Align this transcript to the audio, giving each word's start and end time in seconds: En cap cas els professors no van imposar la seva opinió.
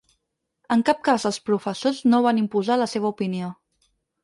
En 0.75 0.83
cap 0.89 1.03
cas 1.07 1.25
els 1.31 1.37
professors 1.51 2.01
no 2.15 2.23
van 2.29 2.41
imposar 2.45 2.81
la 2.85 2.91
seva 2.97 3.13
opinió. 3.15 3.55